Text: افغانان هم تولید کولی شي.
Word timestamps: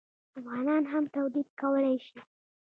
افغانان 0.39 0.83
هم 0.91 1.03
تولید 1.15 1.47
کولی 1.61 1.95
شي. 2.07 2.17